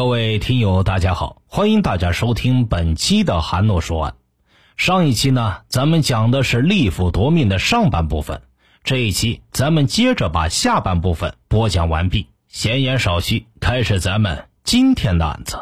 [0.00, 4.14] 各位听友，大家好，欢迎大家收听本期的韩诺说案。
[4.78, 8.40] 上一期呢，咱们讲的是利府夺命的上半部分，
[8.82, 12.28] 这一期咱们接着把下半部分播讲完毕。
[12.48, 15.60] 闲言少叙，开始咱们今天的案子。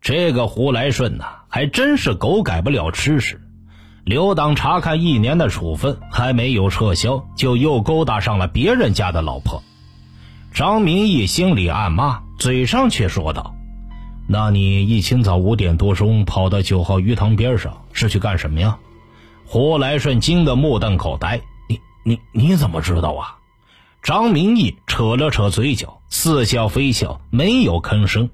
[0.00, 3.40] 这个胡来顺呐，还真是狗改不了吃屎。
[4.04, 9.62] 留党察看一年的处分还没有撤销，就又勾搭上了别人家的老婆。
[10.52, 12.23] 张明义心里暗骂。
[12.38, 13.54] 嘴上却说道
[14.26, 18.78] ：“那你一清早五点多钟跑到九号鱼塘边上是去干什么呀？”
[19.46, 23.36] 胡来顺惊得目瞪口呆：“你你你怎么知道啊？”
[24.02, 28.28] 张明义扯了扯嘴角，似笑非笑，没有吭声。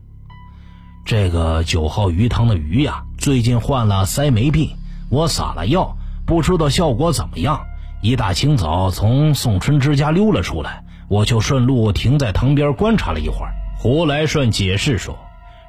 [1.05, 4.71] 这个九号鱼塘的鱼呀，最近患了腮霉病，
[5.10, 5.96] 我撒了药，
[6.27, 7.60] 不知道效果怎么样。
[8.02, 13.55] 一大清早从宋春之家溜了出来，我就顺路停在塘边观察了一会儿。
[13.83, 15.19] 胡来顺解释说：“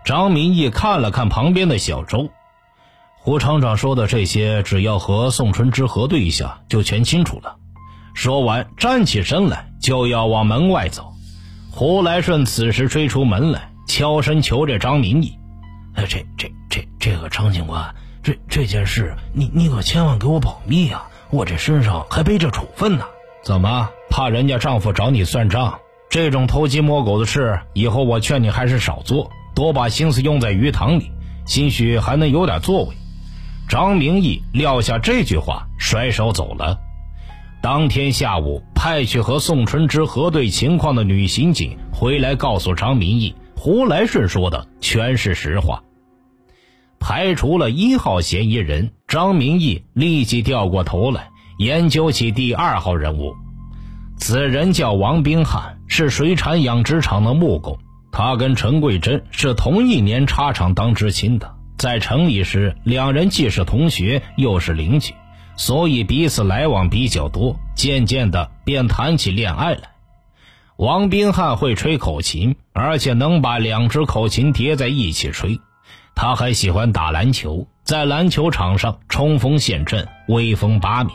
[0.03, 2.29] 张明义看了看旁边的小周，
[3.17, 7.55] 胡厂长说的这些，只要和宋春之核对一下，就全清楚了。”
[8.13, 11.13] 说完，站起身来就要往门外走。
[11.71, 15.39] 胡来顺此时追出门来，悄声求着张明义
[15.95, 21.07] ：“哎，这、这、这、这个张警官，这这件事，你你可千万给我保密啊！
[21.29, 23.05] 我这身上还背着处分呢。
[23.41, 25.79] 怎么怕人家丈夫找你算账？”
[26.11, 31.09] 这种偷鸡摸狗的事，以后我劝你还是少做，多把心思用在鱼塘里，
[31.45, 32.93] 兴许还能有点作为。
[33.69, 36.77] 张明义撂下这句话，甩手走了。
[37.61, 45.81] 当天下午，派去和宋春之核对情况的女刑警回来告诉张明义，胡来顺说的全是实话。
[46.99, 53.33] 排除了一号嫌疑人，张明义立即掉过头来研究起第二号人物。
[54.17, 57.77] 此人叫王冰汉，是水产养殖场的木工。
[58.13, 65.13] 他跟陈桂珍是同一年插厂当知青的，在城里时，两人既是同学又是邻居，
[65.57, 67.59] 所以彼此来往比较多。
[67.75, 69.81] 渐渐的，便谈起恋爱来。
[70.77, 75.59] 王斌汉会吹口琴，而且能把两只口琴叠在一起吹。
[76.15, 81.13] 他还喜欢打篮球，在篮球场上冲锋陷阵，威风八面。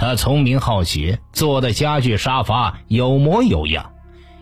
[0.00, 3.92] 他聪明好学，坐的家具沙发有模有样，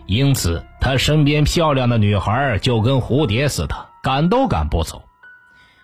[0.05, 5.01] 因此他身边漂亮的女孩就跟蝴蝶似的，赶都赶不走。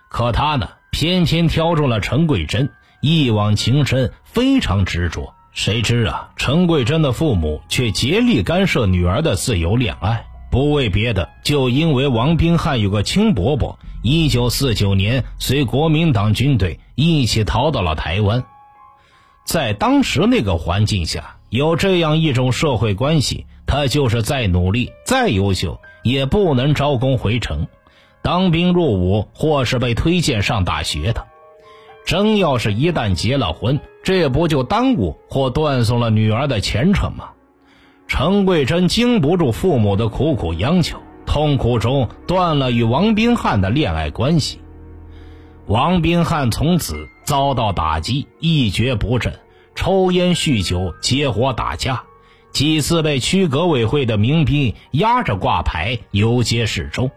[0.08, 2.70] 可他呢，偏偏挑中了陈桂珍，
[3.02, 5.34] 一往情深，非常执着。
[5.52, 18.42] 谁知啊，陈桂珍的父母却竭力干涉女儿的自由恋爱，不为别的，就因为王冰汉有个亲伯伯，一九四九年随国民党军队一起逃到了台湾。
[19.46, 27.68] 在当时那个环境下，有这样一种社会关系，他就是再努力、再优秀，也不能招工回城、
[28.22, 31.24] 当兵入伍，或是被推荐上大学的。
[32.04, 37.30] 真要是一旦结了婚，这不就耽误或断送了女儿的前程吗？
[38.08, 44.60] 陈桂珍经不住父母的苦苦央求，痛苦中断了与王冰汉的恋爱关系。
[45.66, 47.08] 王冰汉从此。
[47.26, 49.38] 遭到打击，一蹶不振，
[49.74, 52.04] 抽烟酗酒，结伙打架，
[52.52, 57.10] 几次被区革委会的民兵压着挂牌游街示众。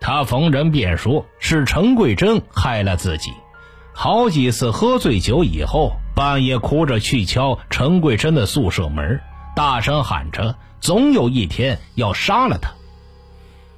[0.00, 3.30] 他逢人便说是陈桂珍害了自己，
[3.92, 9.20] 好几次喝醉酒以后，半夜哭着去敲陈桂珍的宿舍门，
[9.54, 12.72] 大声喊着总有一天要杀了他。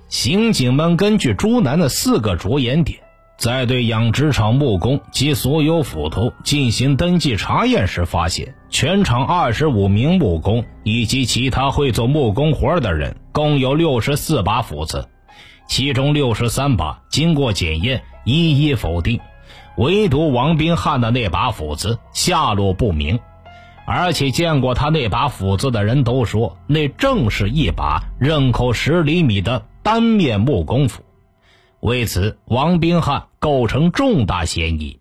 [0.08, 3.01] 刑警们根据朱楠的四个着眼点。
[3.42, 15.08] 在对养殖场木工及所有斧头进行登记查验时，发现全场二十五名木工以及其他会做木工活的人共有六十四把斧子，
[15.66, 19.18] 其中六十三把经过检验一一否定，
[19.76, 23.18] 唯独王冰汉的那把斧子下落不明，
[23.84, 31.02] 而且见过他那把斧子的人都说，那正是一把刃口十厘米的单面木工斧。
[31.80, 35.00] 为此，王冰汉构成重大嫌疑。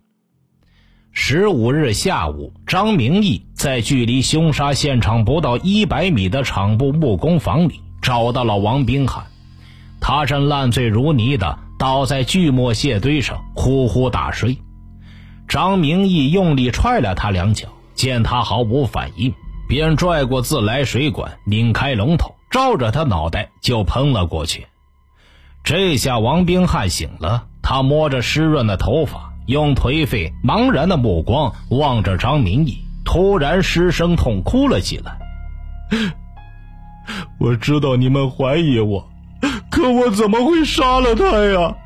[1.12, 9.26] 十五日下午，张明义在距离凶杀现场不到一百米的厂部木工房里找到了王冰汉，
[10.00, 14.58] 他正烂醉如泥的倒在锯末屑堆上呼呼大睡。
[15.46, 19.32] 张明义用力踹了他两脚，见他毫无反应，
[19.68, 24.66] 便拽过自来水管，拧开龙头，照着他脑袋就喷了过去。
[25.62, 35.18] 这下王冰汉醒了，他摸着湿润的头发，用颓废茫然的目光望着张明义，突然失声痛哭了起来。
[37.38, 39.08] 我知道你们怀疑我，
[39.70, 41.76] 可我怎么会杀了他呀？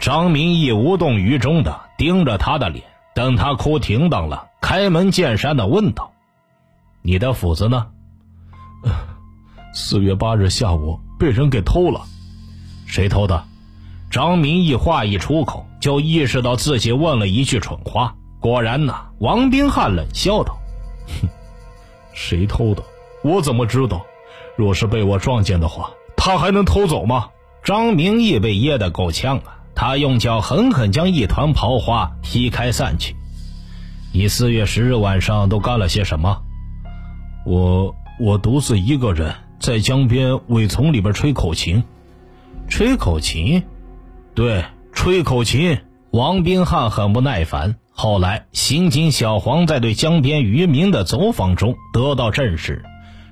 [0.00, 2.84] 张明义无动于衷的盯着他的脸，
[3.14, 6.12] 等他哭停当了，开门见山的问道
[7.02, 7.86] ：“你的斧子呢？”
[9.74, 12.02] 四月八日下午被人给偷了。
[12.86, 13.44] 谁偷的？
[14.10, 18.14] 张明义话一出口，就意识到自己问了一句蠢话。
[18.40, 20.58] 果然呢，王冰汉冷笑道
[21.20, 21.28] ：“哼，
[22.14, 22.82] 谁偷的？
[23.22, 24.06] 我怎么知道？
[24.56, 27.28] 若是被我撞见的话，他还能偷走吗？”
[27.64, 29.58] 张明义被噎得够呛啊！
[29.74, 33.14] 他用脚狠狠将一团刨花踢开散去。
[34.12, 36.40] 你四月十日晚上都干了些什么？
[37.44, 41.84] 我我独自一个人在江边苇丛里边吹口琴。
[42.68, 43.62] 吹口琴？
[44.38, 45.78] 对，吹口琴。
[46.12, 47.74] 王冰汉很不耐烦。
[47.90, 52.84] 后来，刑警小黄在对江边渔民的走访中得到证实，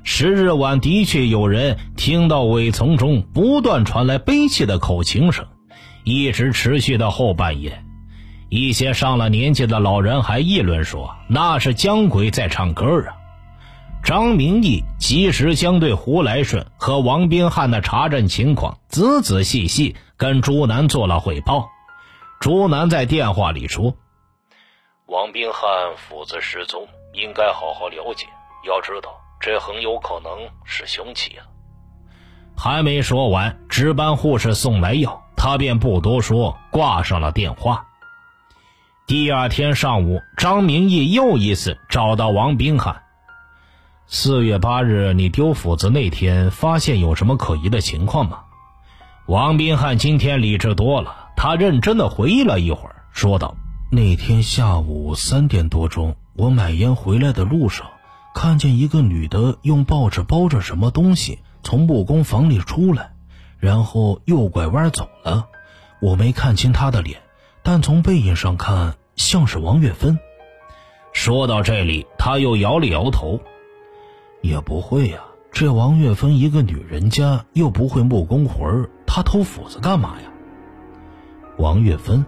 [0.02, 5.46] 十日晚的确有人听到苇丛中不断传来悲泣的口琴声，
[6.02, 7.84] 一直持续到后半夜。
[8.48, 13.14] 一些上了年纪的老人还议论说，那是江鬼在唱歌啊。
[14.02, 21.68] 张明义及时将对胡来顺和王冰汉的查证情况仔仔细细跟朱南做了汇报。
[22.40, 23.94] 朱南在电话里说。
[25.06, 28.26] 王冰汉斧子失踪，应该好好了解。
[28.66, 29.10] 要知道，
[29.40, 30.32] 这很有可能
[30.64, 31.46] 是凶器啊！
[32.56, 37.86] 还没说完，值班护士送来药，他便不多说，挂上了电话。
[39.06, 43.04] 第二天上午，张明义又一次找到王冰汉。
[44.08, 48.45] 四月八日，你丢斧子那天，发现有什么可疑的情况吗？
[49.28, 53.56] 王斌汉今天理智多了，他认真的回忆了一会儿，说道。
[53.90, 57.88] 那天下午三点多钟，我买烟回来的路上，
[58.36, 63.14] 看见一个女的用报纸包着什么东西从木工房里出来，
[63.58, 65.48] 然后右拐弯走了。
[66.00, 67.20] 我没看清她的脸，
[67.64, 70.20] 但从背影上看像是王月芬。
[71.12, 73.40] 说到这里，他又摇了摇头
[74.40, 75.18] ：“也不会呀，
[75.58, 80.28] 这王月芬一个女人家又不会木工活儿，她偷斧子干嘛呀？”
[81.56, 82.26] 王月芬。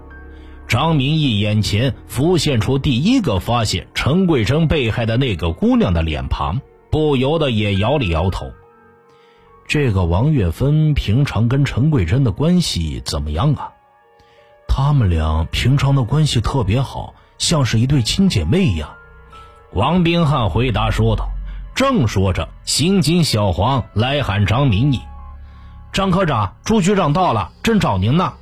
[0.67, 8.51] 张明义眼前浮现出第一个发现陈桂珍被害的那个姑娘的脸庞，不由得也摇了摇头。
[9.67, 13.73] 这个王月芬平常跟陈桂珍的关系怎么样啊？
[14.67, 18.89] 他们俩平常的关系特别好，像是一对亲姐妹一样。
[19.75, 21.29] 王冰汉回答说道。
[21.79, 25.01] 正说着，刑警小黄来喊张明义
[25.95, 28.33] ：“张科长，朱局长到了，正找您呢。”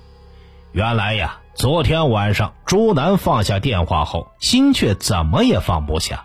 [0.73, 1.37] 原来呀。
[1.55, 6.25] 昨天晚上，朱楠放下电话后，心却怎么也放不下。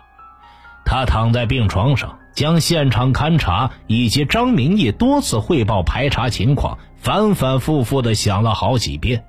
[0.86, 9.26] 他躺在病床上，将现场勘查以及张明义多次汇报排查情况反反复复的想了好几遍，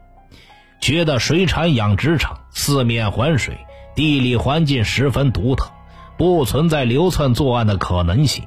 [0.79, 3.57] 觉得水产养殖场四面环水，
[3.93, 5.69] 地理环境十分独特，
[6.23, 8.45] 不存在流窜作案的可能性，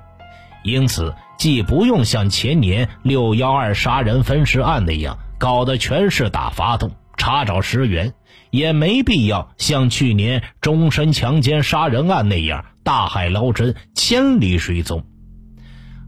[0.65, 6.93] 因此既不用像前年六幺二杀人分尸案那样搞得全市大发动。
[7.19, 8.15] 查找尸源，
[8.51, 15.05] 也没必要像去年终身强奸杀人案那样大海捞针、千里追踪。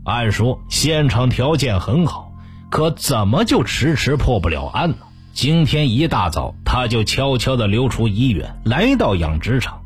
[0.07, 2.33] 按说现场条件很好，
[2.71, 4.97] 可怎么就迟迟破不了案呢？
[5.35, 9.78] 今天一大早，他就悄悄地溜出医院，来到养殖场。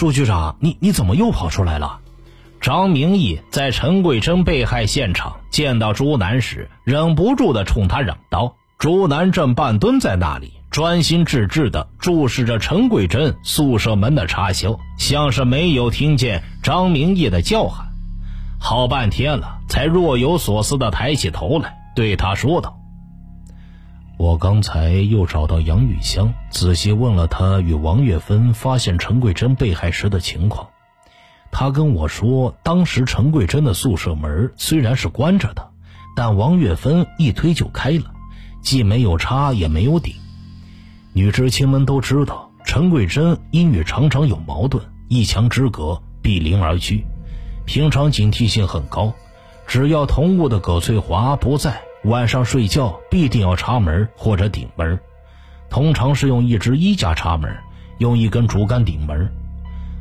[0.00, 1.98] 朱局长，你你怎么又跑出来了？
[2.58, 8.56] 张明义在陈桂珍被害现场见到朱楠时，忍不住的冲他嚷道。
[8.78, 17.88] 朱楠正半蹲在那里，专心致志的注视着陈桂珍宿舍门的插销，像是没有听见张明义的叫喊。
[18.58, 22.78] 好半天了，才若有所思的抬起头来，对他说道
[24.20, 30.68] ：“我刚才又找到杨雨香，仔细问了她与王月芬发现陈桂珍被害时的情况。
[31.50, 35.70] 她跟我说，当时陈桂珍的宿舍门虽然是关着的，
[36.14, 38.12] 但王月芬一推就开了。”
[38.60, 40.12] 既没有插也没有顶，
[41.14, 47.06] 女知青们都知道，陈桂珍因与常常有矛盾，一墙之隔，避邻而居，
[47.64, 49.14] 平常警惕性很高。
[49.66, 54.98] 只要同屋的葛翠华不在，晚上睡觉必定要插门或者顶门，
[55.68, 57.54] 通常是用一只衣架插门，
[57.98, 59.30] 用一根竹竿顶门。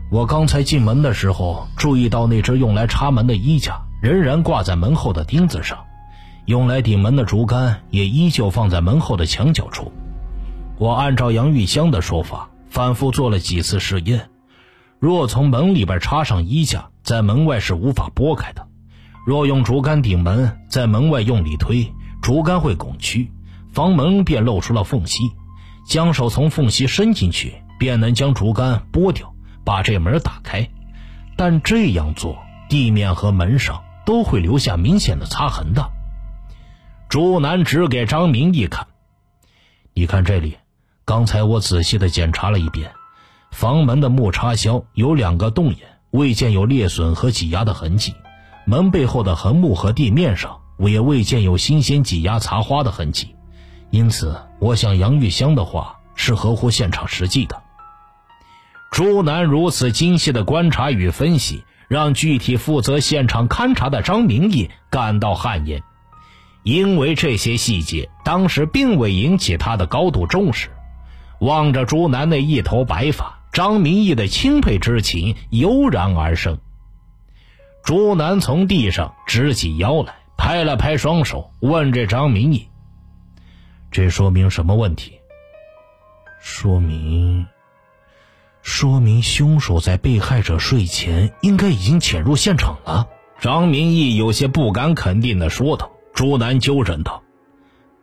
[0.09, 5.77] 我刚才进门的时候，注意到那只用来插门的衣架仍然挂在门后的钉子上。
[6.45, 9.91] 用来顶门的竹竿也依旧放在门后的墙角处。
[10.77, 14.29] 我按照杨玉香的说法，反复做了几次试验。
[14.97, 18.63] 若从门里边插上衣架，在门外是无法拨开的；
[19.29, 23.31] 若用竹竿顶门，在门外用力推，竹竿会拱曲，
[23.71, 25.21] 房门便露出了缝隙。
[25.85, 29.31] 将手从缝隙伸进去，便能将竹竿拨掉，
[29.63, 30.67] 把这门打开。
[31.37, 35.91] 但这样做，地面和门上都会留下明显的擦痕的。
[37.07, 38.87] 朱南指给张明义看
[39.93, 40.57] ：“你看这里，
[41.05, 42.93] 刚才我仔细的检查了一遍，
[43.51, 48.11] 房门的木插销有两个洞眼，未见有裂损和挤压的痕迹；
[48.69, 53.35] 门背后的横木和地面上我也未见有新鲜挤压擦花的痕迹。”
[53.89, 57.59] 因此，我想杨玉香的话是合乎现场实际的。
[58.91, 65.81] 朱南如此精细的观察与分析，让具体负责现场勘查的张明义感到汗颜，
[66.61, 70.69] 因为这些细节当时并未引起他的高度重视。
[71.39, 76.59] 望着朱南那一头白发，张明义的钦佩之情油然而生。
[77.89, 82.67] 朱南从地上直起腰来，拍了拍双手，问这张明义。
[83.89, 85.13] 这说明什么问题？
[86.39, 87.47] 说明，
[88.61, 93.07] 说明凶手在被害者睡前应该已经潜入现场了。
[93.39, 95.89] 张明义有些不敢肯定的说道。
[96.13, 97.23] 朱南纠正道：“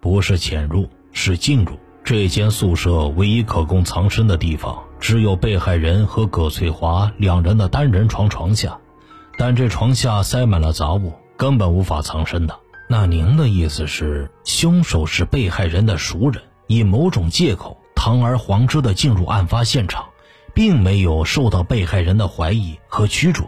[0.02, 1.78] 不是潜入，是进入。
[2.02, 8.76] 这间宿舍唯一可供藏身的地方，只有被害人和葛翠华两人的单人床床下，
[9.38, 20.06] 但这床下塞满了杂物，根本无法藏身的。”那您的意思是，凶手是被害人的熟人，以某种借口堂而皇之的进入案发现场，
[20.54, 23.42] 并没有受到被害人的怀疑和驱逐？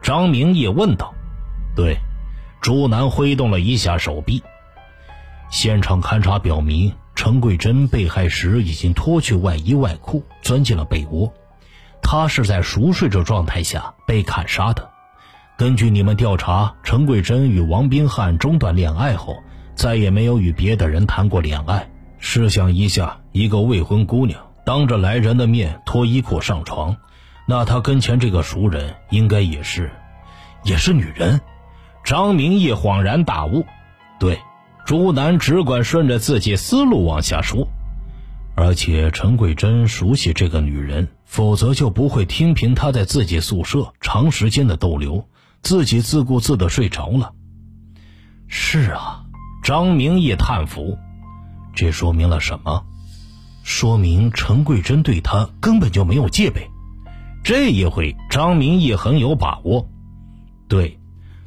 [0.00, 1.12] 张明也问道。
[1.74, 1.96] 对，
[2.60, 4.40] 朱南挥动了一下手臂。
[5.50, 11.32] 现场勘查表明，陈桂珍被害时已经脱去外衣外裤，钻进了被窝，
[12.00, 14.88] 她是在熟睡着状态下被砍杀的。
[15.62, 19.36] 根据你们调查，陈桂珍与王斌汉中断恋爱后，
[19.76, 21.88] 再也没有与别的人谈过恋爱。
[22.18, 26.96] 试想一下，一个未婚姑娘当着来人的面脱衣裤上床，
[27.46, 29.92] 那她跟前这个熟人应该也是，
[30.64, 31.40] 也是女人。
[32.02, 33.64] 张明义恍然大悟，
[34.18, 34.40] 对，
[34.84, 37.68] 朱南只管顺着自己思路往下说。
[38.56, 45.24] 而且陈桂珍熟悉这个女人，否则就不会听凭她在自己宿舍长时间的逗留。
[45.62, 47.32] 自己自顾自的睡着了。
[48.48, 49.24] 是啊，
[49.62, 50.98] 张明义叹服。
[51.74, 52.84] 这说明了什么？
[53.62, 56.68] 说明陈桂珍对他根本就没有戒备。
[57.44, 59.88] 这一回，张明义很有把握。
[60.68, 60.98] 对，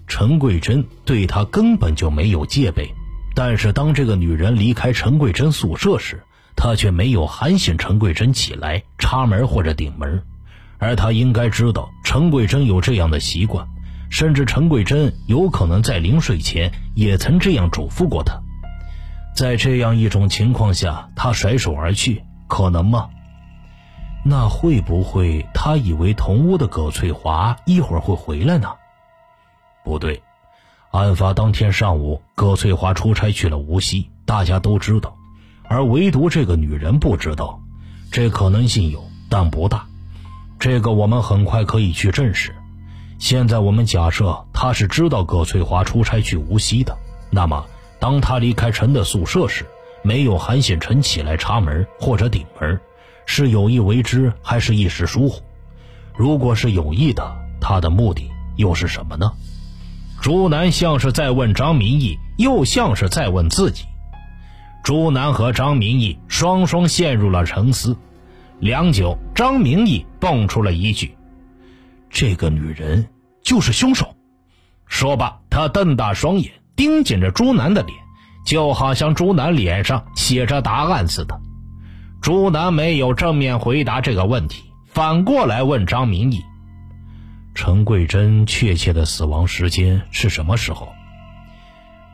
[0.08, 2.90] 陈桂珍对他根本就没有戒备。
[3.36, 6.24] 但是当这个女人离开陈桂珍宿舍时，
[6.56, 10.24] 他却没有喊醒陈桂珍起来插门或者顶门。
[10.78, 13.68] 而他应该知道陈桂珍有这样的习惯。
[14.16, 18.42] 甚至陈桂珍有可能在临睡前也曾这样嘱咐过他。
[19.36, 23.10] 在这样一种情况下，他甩手而去，可能吗？
[24.24, 28.70] 那会不会他以为同屋的葛翠华一会儿会回来呢？
[29.84, 30.24] 不对，
[30.92, 35.14] 案发当天上午，葛翠华出差去了无锡，大家都知道，
[35.68, 37.60] 而唯独这个女人不知道。
[38.14, 39.86] 这可能性有，但不大。
[40.58, 42.56] 这个我们很快可以去证实。
[43.18, 46.96] 现在我们假设他是知道葛翠华出差去无锡的，
[47.32, 47.66] 那么
[48.00, 49.66] 当他离开陈的宿舍时，
[50.04, 52.80] 没有喊醒陈起来插门或者顶门，
[53.26, 55.42] 是有意为之还是一时疏忽？
[56.16, 59.32] 如果是有意的，他的目的又是什么呢？
[60.22, 63.86] 朱南像是在问张明义，又像是在问自己。
[64.84, 67.98] 朱南和张明义双双陷入了沉思。
[68.60, 71.15] 良久，张明义蹦出了一句。
[72.16, 73.10] 这个女人
[73.44, 74.16] 就是凶手。
[74.88, 77.98] 说罢，他瞪大双眼，盯紧着朱南的脸，
[78.46, 81.38] 就好像朱南脸上写着答案似的。
[82.22, 86.42] 朱南没有正面回答这个问题，反过来问张明义
[87.54, 90.88] ：“陈桂珍确切的死亡时间是什么时候？”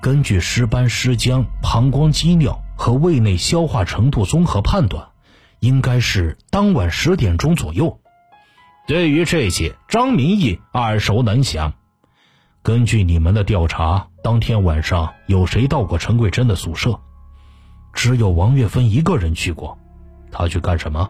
[0.02, 5.10] 根据尸斑、尸僵、膀胱积尿和胃内消化程度综合判断，
[5.60, 8.01] 应该是当晚十点钟左右。
[8.88, 11.74] 对于这些，张明义耳熟能详。
[12.64, 17.00] 根据你们的调查，当天晚上有谁到过陈桂珍的宿舍？
[17.94, 19.78] 只有王月芬一个人去过。
[20.32, 21.10] 他去干什么？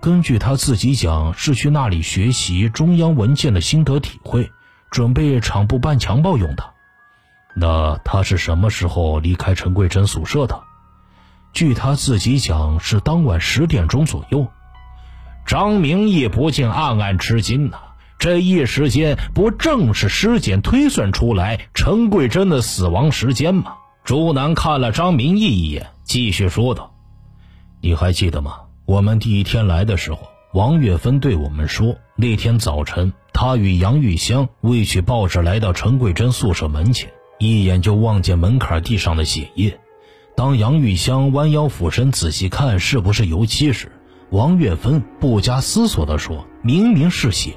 [0.00, 4.50] 根据他自己讲，是去那里学习中央文件的心得体会，
[4.90, 6.74] 准备厂部办强报用的。
[7.54, 10.62] 那他是什么时候离开陈桂珍宿舍的？
[11.52, 14.46] 据他自己讲，是当晚十点钟左右。
[15.48, 17.78] 张明义不禁暗暗吃惊呐，
[18.18, 23.76] 这一时间不正是尸检推算出来陈桂珍的死亡时间吗？
[24.04, 26.92] 朱南看了张明义一眼，继续说道
[27.80, 28.56] ：“你还记得吗？
[28.84, 30.18] 我们第一天来的时候，
[30.52, 39.80] 王月芬对我们说，那天早晨，他与杨玉香为取报纸来到陈桂珍宿舍门前，一眼就望见门槛地上的血液。
[40.36, 43.90] 当杨玉香弯腰俯身仔细看是不是油漆时，
[44.30, 47.54] 王月芬不加思索地说：‘明明是血。’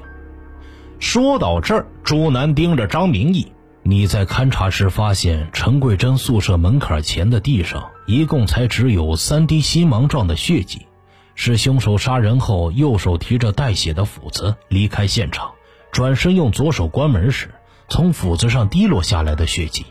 [0.99, 3.51] 说到这儿，朱楠盯着张明义。”
[3.83, 10.85] 你在勘察时发现陈桂珍宿舍门槛前的地上一共才只有三滴心芒状的血迹，
[11.33, 15.49] 是凶手杀人后右手提着带血的斧子离开现场，
[15.91, 17.49] 转身用左手关门时
[17.89, 19.83] 从斧子上滴落下来的血迹，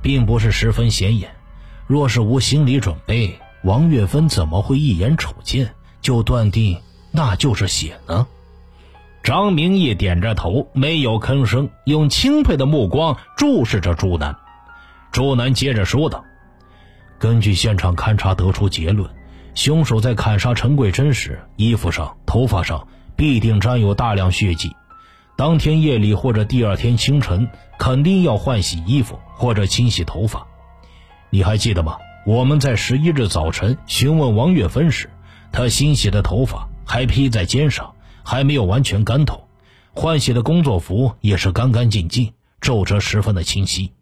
[0.00, 1.34] 并不是十分显眼。
[1.88, 5.74] 若是无心理准备，王月芬怎么会一眼瞅见
[6.06, 6.78] 就断定
[7.10, 8.28] 那就是血呢？
[9.24, 14.36] 张明义点着头，没有吭声，用钦佩的目光注视着朱南。
[15.10, 16.24] 朱南接着说道
[17.18, 19.10] ：“根据现场勘查得出结论，
[19.56, 22.86] 凶手在砍杀陈桂珍时，衣服上、头发上
[23.16, 24.70] 必定沾有大量血迹。
[25.36, 30.46] 当天夜里或者第二天清晨，肯定要换洗衣服或者清洗头发。
[31.30, 31.96] 你还记得吗？
[32.24, 35.10] 我们在十一日早晨询问王月芬时，
[35.52, 37.92] 他新洗的头发还披在肩上。”
[38.28, 39.46] 还没有完全干透，
[39.92, 43.92] 换洗的工作服也是干干净净，皱褶十分的清晰。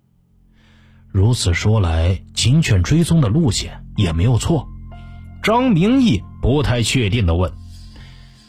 [1.11, 4.67] 如此说来，警犬追踪的路线也没有错。
[5.43, 7.53] 张明义不太确定地问：“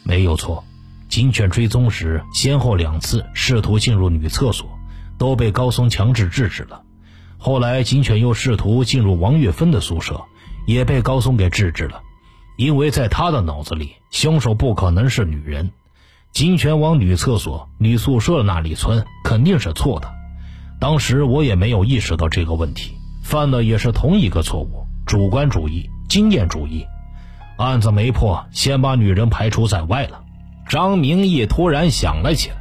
[0.02, 0.64] 没有错，
[1.10, 4.66] 警犬追踪时先后两次试图进入女厕所，
[5.18, 6.80] 都被高松强制制止了。
[7.36, 10.24] 后来警犬又试图进入王月芬的宿舍，
[10.66, 12.00] 也被高松给制止了。”
[12.56, 15.70] 因为在他的脑子里，凶手不可能是女人。
[16.32, 20.10] 金泉往女厕所、女宿舍那里窜，肯定是错的。
[20.78, 26.86] 当时我也没有意识到这个问题，犯的也是同一个错误——主观主义、经验主义。
[27.56, 30.22] 案子没破，先把女人排除在外了。
[30.68, 32.56] 张明义突然想了起来：“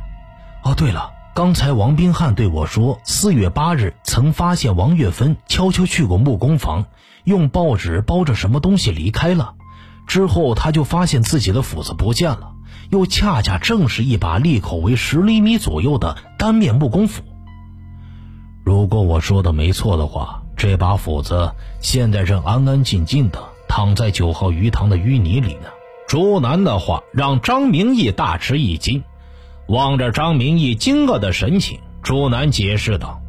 [0.64, 6.86] 哦，对了，刚才王冰汉对我说，四月八日曾发现王月芬悄悄去过木工房，
[7.26, 9.56] 用报纸包着什么东西离开了。”
[10.08, 12.54] 之后，他就发现自己的斧子不见了，
[12.90, 17.24] 又恰恰正是一把利口为十厘米左右的单面木工斧。
[18.64, 25.70] 如果我说的没错的话，这把斧子现在正安安静静的躺在九号鱼塘的淤泥里呢。
[26.08, 29.04] 朱南的话让张明义大吃一惊，
[29.68, 33.20] 望着张明义惊愕的神情，朱南解释道：“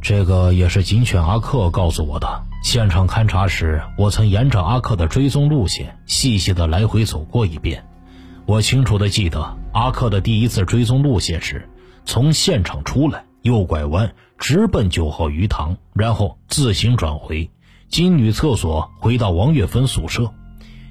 [0.00, 7.82] 这个也是警犬阿克告诉我的。”现场勘查时，我曾沿着阿克的追踪路线细细的来回走过一遍。
[8.44, 11.68] 我清楚的记得，阿克的第一次追踪路线是
[12.04, 17.50] 从现场出来，右拐弯，直奔九号鱼塘，然后自行转回，
[17.88, 20.30] 金女厕所回到王月芬宿舍。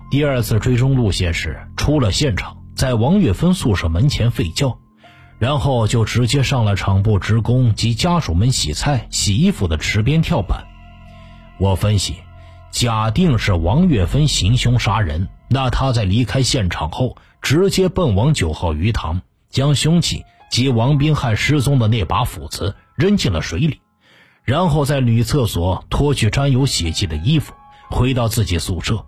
[0.09, 4.79] 第二次追踪路线是出了现场，在王月芬宿舍门前吠叫，
[5.37, 10.65] 然后就直接上了厂部职工及家属们洗菜、洗衣服的池边跳板。
[11.59, 12.15] 我分析，
[12.71, 23.81] 假定是王月芬行凶杀人，那他在离开现场后，直接奔往九号鱼塘，将凶器及王冰汉失踪的那把斧子扔进了水里，
[24.45, 27.53] 然后在女厕所脱去沾有血迹的衣服，
[27.89, 29.05] 回到自己宿舍，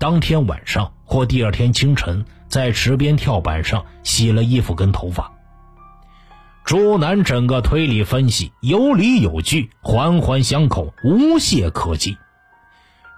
[0.00, 5.30] 当天晚上或第二天清晨，在池边跳板上洗了衣服跟头发。
[6.64, 12.16] 朱南整个推理分析有理有据，环环相扣，无懈可击。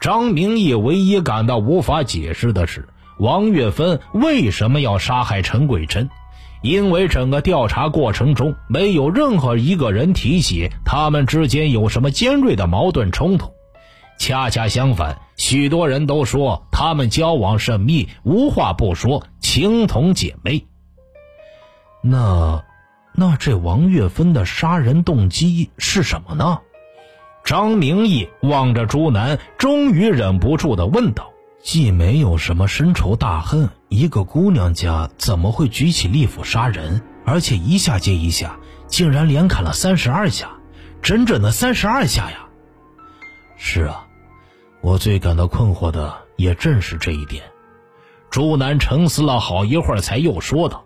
[0.00, 6.08] 张明义唯一感到无法解释的是，王月芬为什么要杀害陈桂珍？
[6.62, 13.52] 因为整个调查过程中没有任何一个人提起他们之间有什么尖锐的矛盾冲突。
[14.18, 20.66] 恰恰相反，许多人都说他们交往甚密，无话不说，情同姐妹。
[22.02, 22.64] 那？
[23.16, 26.58] 那这王月芬的杀人动机是什么呢？
[27.44, 31.30] 张明义望着朱南，终于忍不住的问道
[31.62, 37.02] ：“既没有什么深仇大恨，一个姑娘家怎么会举起利斧杀人？
[37.24, 38.56] 而且一下接一下，
[38.88, 40.50] 竟然连砍了三十二下，
[41.00, 42.38] 整整的三十二下呀！”
[43.56, 44.06] 是啊，
[44.80, 47.44] 我最感到困惑的也正是这一点。
[48.30, 50.83] 朱南沉思了好一会儿，才又说道。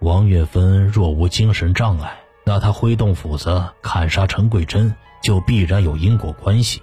[0.00, 6.82] 王月芬若无精神障碍，那他挥动斧子砍杀陈桂珍就必然有因果关系，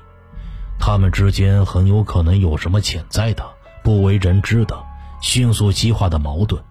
[0.80, 3.44] 他们之间很有可能有什么潜在的、
[3.84, 4.84] 不为人知的、
[5.22, 6.62] 迅速激化的矛盾。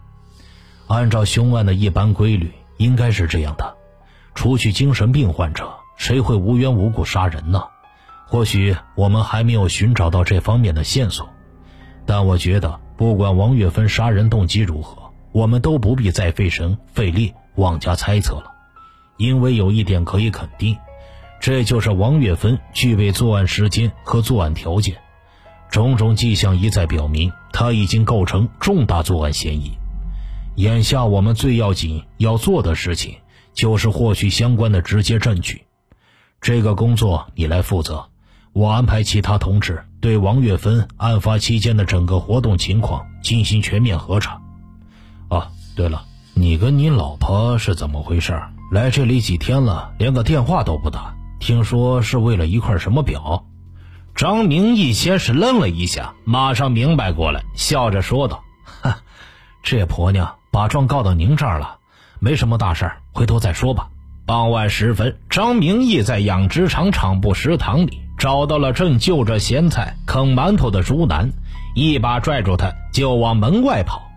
[0.88, 3.76] 按照凶案的一般规律，应该是这样的：
[4.34, 7.62] 除去精神病患者，谁会无缘无故杀人呢？
[8.26, 11.28] 或许我们还没有寻找到这方面的线索，
[12.04, 15.01] 但我觉得，不管王月芬杀人动机如何，
[15.32, 18.52] 我们都不必再费神费力妄加猜测了，
[19.16, 20.76] 因为有一点可以肯定，
[21.40, 24.96] 这就是王月芬具备作案时间和作案条件，
[25.70, 29.72] 种种迹象一再表明，他已经构成重大作案嫌疑。
[30.56, 33.16] 眼下我们最要紧要做的事情，
[33.54, 35.64] 就是获取相关的直接证据，
[36.42, 38.06] 这个工作你来负责。
[38.52, 44.41] 我安排其他同志对王月芬案发期间的整个活动情况进行全面核查。
[45.32, 48.38] 哦，对了，你跟你老婆是怎么回事？
[48.70, 53.42] 来这里几天了，连个电话都不打，听说是为了一块什么表？
[54.14, 58.44] 张明义先是愣了一下，马上明白过来，笑着说道
[58.82, 58.98] ：“哈，
[59.62, 61.78] 这婆娘把状告到您这儿了，
[62.20, 63.88] 没什么大事回头再说吧。”
[64.28, 68.00] 傍晚时分，张明义在养殖场厂部食堂里。
[68.18, 71.32] 找到了正就着咸菜啃馒头的朱楠，
[71.74, 74.11] 一把拽住他就往门外跑。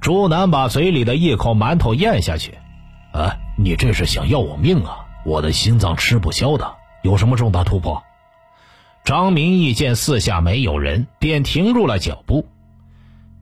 [0.00, 2.58] 朱楠把嘴里的一口馒头咽下去。
[3.12, 5.06] 啊，你这是想要我命啊！
[5.24, 6.76] 我的心脏吃不消的。
[7.02, 8.02] 有什么重大突破？
[9.04, 12.46] 张明义见四下没有人，便停住了脚步。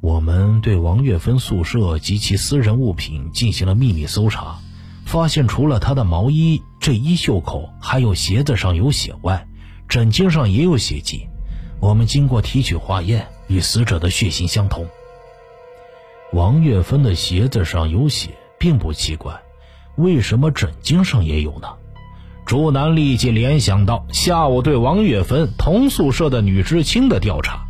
[0.01, 4.59] 我们对王月芬宿舍及其私人物品进行了秘密搜查，
[5.05, 9.47] 发现除了她的毛衣这衣袖口还有鞋子上有血外。
[9.89, 11.29] 枕巾上也有血迹，
[11.81, 14.87] 我们经过提取化验，与死者的血型相同。
[16.33, 19.33] 王月芬的鞋子上有血，并不奇怪，
[19.97, 21.69] 为什么枕巾上也有呢？
[22.45, 27.65] 朱楠立即联想到下午对王月芬同宿舍的女知青的调查。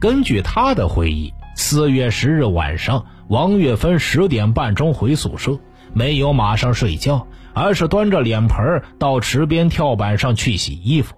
[0.00, 5.58] 根据他的回忆，四月十日晚上，王月芬十点半钟回宿舍，
[5.92, 11.16] 没有马上睡觉，而是端着脸盆到池边跳板上去洗衣服。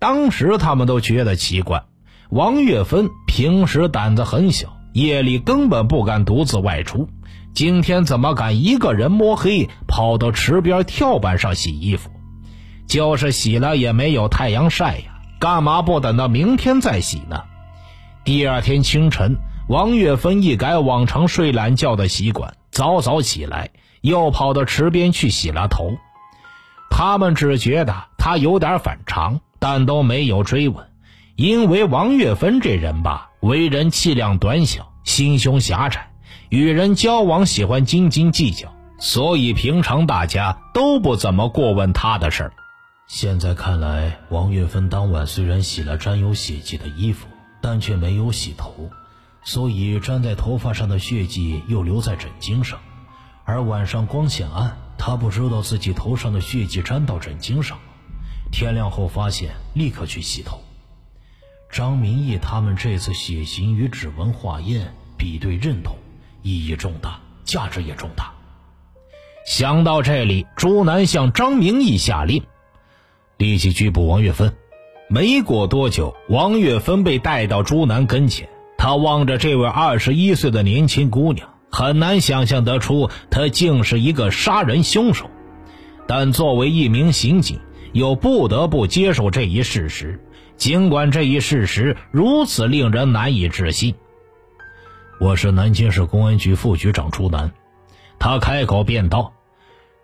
[0.00, 1.84] 当时他们都觉得奇怪，
[2.30, 7.08] 王月芬平时胆子很小，夜里根本不敢独自外出，
[7.54, 12.10] 今天怎么敢一个人摸黑跑到池边跳板上洗衣服？
[12.86, 17.42] 就是洗了也没有太阳晒呀，干嘛不等到明天再洗呢？
[18.24, 19.36] 第二天清晨，
[19.68, 25.92] 王月芬一改往常睡懒觉的习惯，早早起来，又跑到池边去洗了头。
[26.90, 29.40] 他们只觉得他有点反常。
[29.64, 30.88] 但都没有追问，
[31.36, 36.12] 因为王月芬这人吧，为人气量短小，心胸狭窄，
[36.48, 42.52] 与人交往喜欢斤斤计较，所以平常大家都不怎么过问他的事儿。
[43.08, 47.26] 现在看来，王月芬当晚虽然洗了沾有血迹的衣服，
[47.60, 48.88] 但却没有洗头，
[49.42, 52.78] 所以粘在头发上的血迹又留在枕巾上，
[53.44, 57.76] 而晚上光线暗，她不知道自己头上的血迹沾到枕巾上。
[58.52, 60.62] 天亮后发现，立刻去洗头。
[61.72, 65.96] 张明义他们这次血型与指纹化验比对认同，
[66.42, 68.30] 意义重大，价值也重大。
[69.46, 72.42] 想到这里，朱楠向张明义下令，
[73.38, 74.52] 立即拘捕王月芬。
[75.08, 78.50] 没过多久，王月芬被带到朱楠跟前。
[78.76, 85.30] 他望着这位二十一岁的年轻姑娘，很难想象得出她竟是一个杀人凶手。
[86.06, 87.60] 但作为一名刑警，
[87.92, 90.18] 又不得不接受这一事实，
[90.56, 93.94] 尽管这一事实如此令人难以置信。
[95.20, 97.52] 我是南京市公安局副局长朱楠，
[98.18, 99.34] 他开口便道：“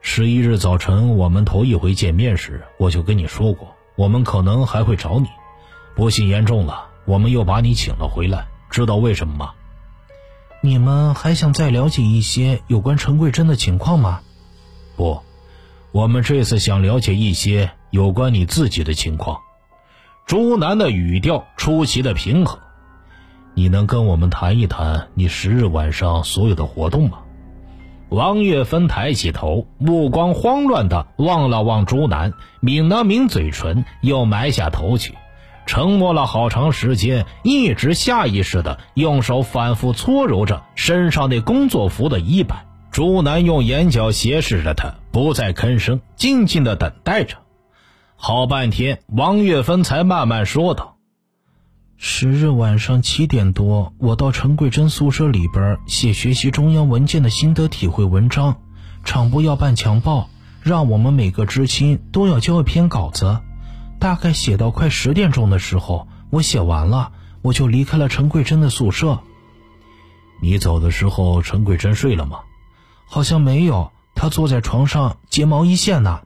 [0.00, 5.26] 十一日早晨我们头一回见面时，我就跟你说过，我们可能还会找你。
[5.96, 8.46] 不幸言重了，我们又把你请了回来。
[8.70, 9.52] 知道为什么吗？
[10.60, 14.20] 你们还想再了解一些有关陈桂珍的情况吗？
[14.94, 15.22] 不，
[15.92, 19.38] 我们这次想了解一些。”有关你自己的情况，
[20.26, 22.58] 朱楠的语调出奇的平和。
[23.54, 27.20] 你能跟我们谈一谈你十日晚上所有的活动吗？
[28.10, 35.14] 王月芬抬起头，目光慌乱的望了望朱楠，抿了抿嘴唇，又埋下头去，
[35.64, 42.66] 沉默了好长时间，一直下意识的用手反复搓揉着身上那工作服的衣摆。
[42.98, 47.36] 朱楠用眼角斜视着他，不再吭声，静静的等待着。
[48.16, 50.96] 好半天，王月芬才慢慢说道
[51.96, 58.56] ：“十日晚上七点多，我到陈桂珍宿舍里边写学习中央文件的心得体会文章，
[59.04, 60.28] 厂部要办强报，
[60.60, 63.38] 让我们每个知青都要交一篇稿子。
[64.00, 69.20] 大概写到快十点钟的时候，我写完了，我就离开了陈桂珍的宿舍。
[70.42, 72.40] 你走的时候，陈桂珍睡了吗？
[73.08, 76.20] 好像没有，她坐在床上睫毛一线呢。”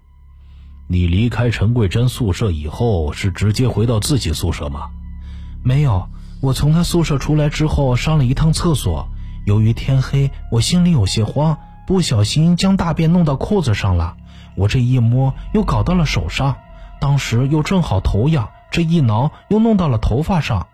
[0.88, 4.90] 你离开陈桂珍宿舍以后，是直接回到自己宿舍吗？
[5.64, 6.08] 没有，
[6.42, 9.08] 我从他宿舍出来之后上了一趟厕所。
[9.46, 14.16] 由于天黑，我心里有些慌，不小心将大便弄到裤子上了。
[14.54, 16.56] 我这一摸，又搞到了手上。
[17.00, 20.66] 当时又正好头痒，这一挠又弄到了头发上。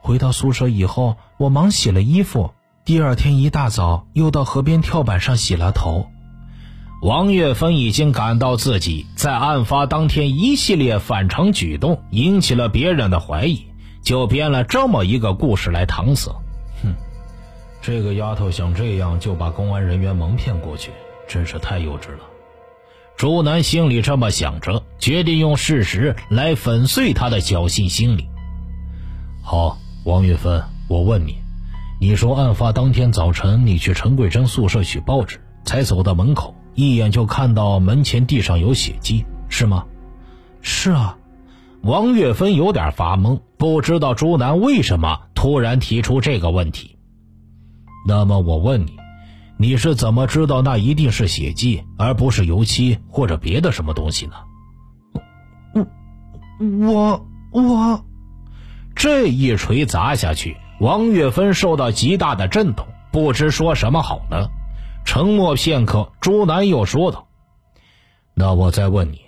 [0.00, 2.52] 回到宿舍以后，我忙洗了衣服。
[2.84, 6.08] 第二天一大早，又到河边跳板上洗了头。
[7.00, 13.66] 王月芬已经感到自己在案发当天一系列反常举动引起了别人的怀疑，
[14.02, 16.32] 就编了这么一个故事来搪塞。
[16.82, 16.92] 哼，
[17.80, 20.90] 这个丫头想这样就把公安人员蒙骗过去，
[21.28, 22.24] 真是太幼稚了。
[23.16, 28.26] 朱楠心里这么想着，决定用事实来粉碎他的侥幸心理。
[29.40, 31.36] 好，王月芬，我问你，
[32.02, 36.56] 你说案发当天早晨你去陈桂珍宿舍取报纸，才走到门口。
[36.74, 39.84] 一眼就看到门前地上有血迹，是吗？
[40.62, 41.16] 是啊，
[41.82, 46.98] 王月芬有点发懵，不知道朱楠为什么突然提出这个问题。
[48.04, 48.96] 那么我问你，
[49.56, 55.86] 你是怎么知道那一定是血迹，而不是油漆或者别的什么东西呢？
[56.58, 58.04] 我我我，
[58.96, 64.48] 这一锤砸下去，王月芬受到极大的震动，不知说什么好呢。
[65.04, 67.28] 沉默片刻，朱楠又说道
[68.34, 69.20] ：“那我再问你，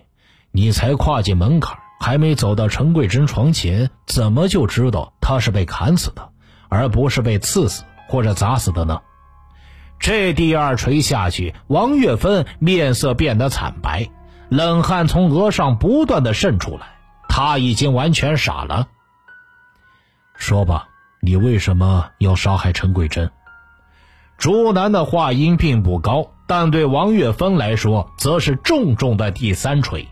[0.50, 6.28] 你才跨进门槛，还没走到陈桂珍床前，怎么就知道她是被砍死的，
[6.68, 9.00] 而不是被刺死或者砸死的呢？”
[10.00, 14.10] 这第二锤下去，王月芬面色变得惨白，
[14.48, 16.96] 冷汗从额上不断的渗出来，
[17.28, 18.88] 他已经完全傻了。
[20.34, 20.88] 说吧，
[21.26, 23.30] 你为什么要杀害陈桂珍？
[24.36, 30.06] 朱楠的话音并不高，但对王月芬来说，则是重重的第三锤。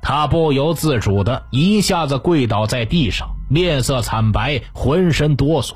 [0.00, 5.72] 他不由自主的一下子跪倒在地上，面色惨白，浑身哆嗦。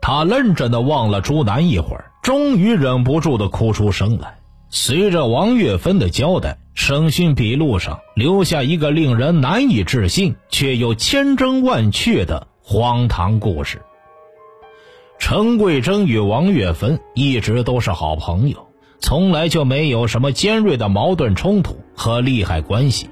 [0.00, 4.38] 他愣怔的望了朱楠一会儿，终于忍不住的哭出声来。
[4.70, 13.80] 随着王月芬的交代，审讯笔录上留下一个令人难以置信却又千真万确的荒唐故事。
[15.20, 18.66] 陈桂珍与王月芬一直都是好朋友，
[19.00, 23.08] 从来就没有什么尖锐的矛盾冲突和利害关系。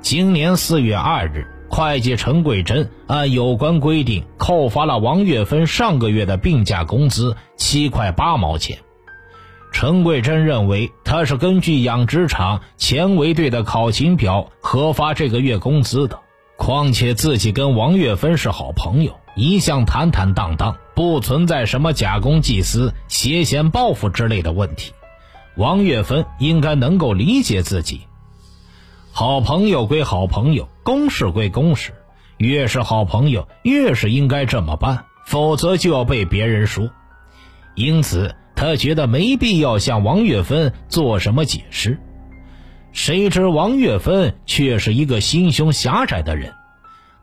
[0.00, 8.78] 今年四月二日，会计陈桂珍按有关规定扣发了王月芬上个月的病假工资七块八毛钱。
[9.72, 16.18] 陈桂珍认为他是根据养殖场前卫队的考勤表核发这个月工资的，
[16.56, 19.12] 况且自己跟王月芬是好朋友。
[19.36, 24.92] 一向坦坦荡荡，不存在什么假公济私、挟嫌报复之类的问题。
[25.56, 28.02] 王月芬应该能够理解自己。
[29.10, 31.94] 好朋友归好朋友，公事归公事，
[32.36, 36.90] 越是好朋友，越是应该这么办，否则就要被别人说。
[37.76, 41.98] 因此，他觉得没必要向王月芬做什么解释。
[42.92, 46.52] 谁知王月芬却是一个心胸狭窄的人。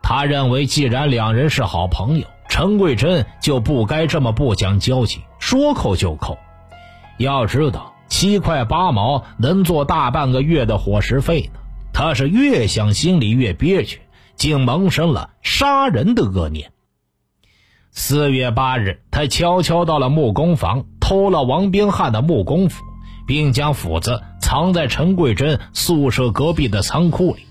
[0.02, 6.38] 他认为，既然两人是好朋友，陈桂珍就不该这么不讲交情，说扣就扣。
[7.18, 11.60] 要知道，七块八毛能做大半个月的伙食费呢。
[11.92, 14.00] 他是越想心里越憋屈，
[14.36, 16.72] 竟萌生了杀人的恶念。
[17.90, 22.84] 四月八日，他悄悄到了木工房，偷了王兵汉的木工斧，
[23.26, 27.42] 并将斧子藏在陈桂珍宿舍隔壁的仓库里。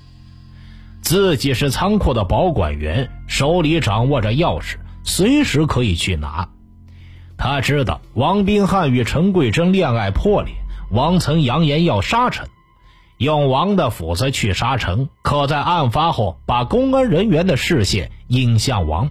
[1.02, 4.78] 自己是仓库的保管员，手里掌握着钥匙，
[5.08, 6.50] 随时可以去拿。
[7.38, 10.54] 他知道王斌汉与陈桂珍恋爱破裂，
[10.92, 12.48] 王曾扬言要杀陈，
[13.18, 19.10] 用王的斧子去杀陈，可在案发后把公安人员的视线引向王。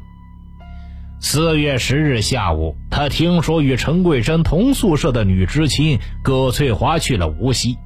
[1.18, 7.78] 四月十日下午，他听说与陈桂珍同宿舍的女知青葛翠华去了无锡。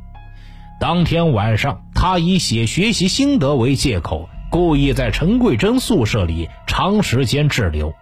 [0.81, 7.95] 当天晚上，他以写学习心得为借口，故意在陈桂珍宿舍里长时间滞留。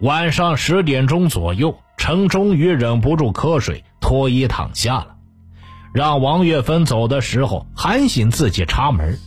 [0.00, 5.16] 晚上十点钟左右，陈终于忍不住瞌睡，脱衣躺下了，
[5.92, 9.18] 让王月芬走的时候喊醒自己插门。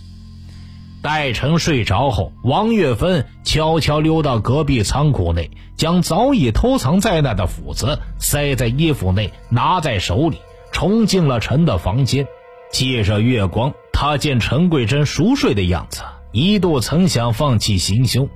[1.04, 10.38] 待陈睡着后，王月芬悄悄溜到隔壁仓库内，将早已偷藏在那的斧子塞在衣服内，拿在手里。
[10.72, 12.28] 冲进了陈的房间，
[12.72, 13.74] 借着月光，
[14.04, 18.28] 他见陈桂珍熟睡的样子，一度曾想放弃行凶，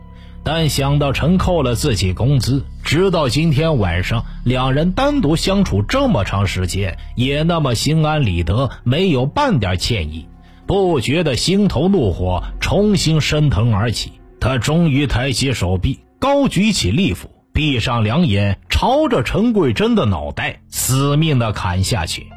[0.43, 10.27] 但想到陈扣了自己工资，直到今天晚上两人单独相处这么长时间，也那么心安理得，没有半点歉意，
[10.67, 14.11] 不觉得心头怒火重新升腾而起。
[14.39, 22.27] 他终于抬起手臂，高举起利斧，闭上两眼，朝着陈桂珍的脑袋死命的砍下去。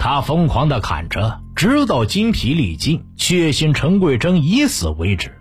[0.00, 5.38] 他疯狂的砍着，直到筋疲力尽，确信陈桂珍已死为止。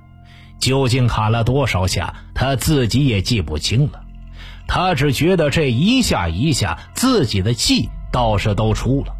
[0.60, 4.02] 究竟砍了多少下，他自己也记不清了。
[4.67, 9.13] 他只觉得这一下一下，自己的气倒是都出了。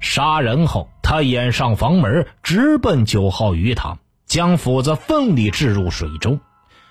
[0.00, 6.40] 杀人后，他掩上房门，直奔九号鱼塘，将斧子奋力置入水中。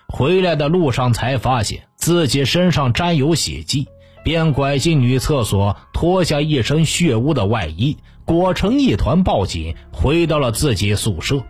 [0.08, 3.89] 回来的路上才发现自己身上沾有血迹，
[4.23, 11.43] 便拐进女厕所，脱下一身血污的外衣，裹成一团，报警，回到了自己宿舍。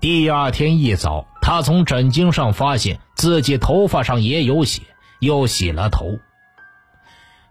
[0.00, 4.82] 第二天一早，他从枕巾上发现自己头发上也有血，
[5.20, 6.18] 又洗了头。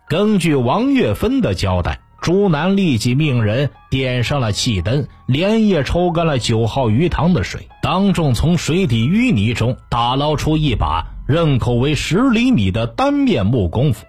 [0.07, 14.05] 根据王月芬的交代，朱楠立即命人点上了气灯，连夜抽干了九号鱼塘的水，当众从水底淤泥中打捞出一把刃口为十厘米的单面木工斧，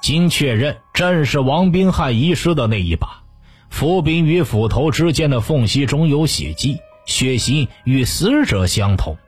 [0.00, 3.22] 经确认正是王冰汉遗失的那一把。
[3.70, 6.78] 斧柄与斧头之间的缝隙中有血迹。
[7.06, 9.18] 血型与死者相同。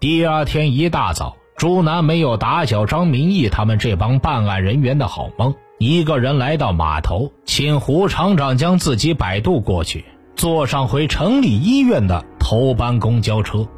[0.00, 13.68] 第二天一大早，朱楠没有打搅张明义他们这帮办案人员的好梦，一个人来到码头，请胡厂长将自己摆渡过去，坐上回城里医院的头班公交车。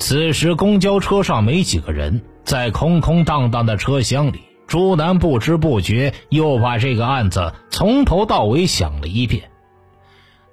[0.00, 9.50] 此时公交车上没几个人，在空空荡荡的车厢里，朱楠不知不觉又把这个案子从头到尾想了一遍。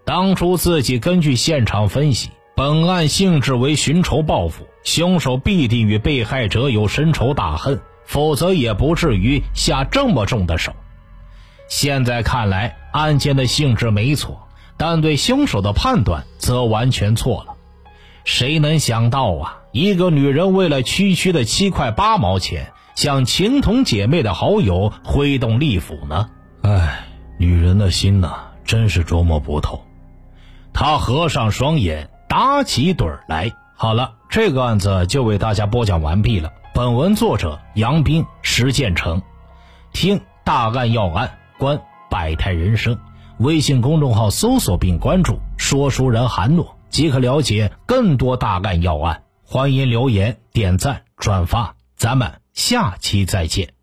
[0.04, 10.74] 当初自己根据现场分析，本案性质为寻仇报复，凶手必定与被害者有深仇大恨，否则也不至于下这么重的手。
[11.70, 17.57] 现在看来，案件的性质没错，但对凶手的判断则完全错了。
[18.28, 26.30] 谁能想到啊，一个女人为了区区的七块八毛钱，向情同姐妹的好友挥动利斧呢？
[26.62, 27.06] 唉，
[27.40, 28.34] 女人的心呐，
[28.66, 29.82] 真是琢磨不透。
[30.74, 33.54] 他合上双眼，打起盹儿来。
[33.78, 36.52] 好了，这个案子就为大家播讲完毕了。
[36.74, 39.22] 本文作者杨斌、石建成，
[39.94, 43.00] 听大案要案，观百态人生。
[43.38, 49.24] 微信公众号搜索并关注“说书人韩诺”，即可了解更多大案要案。
[49.44, 53.77] 欢迎留言、点赞、转发，咱们下期再见。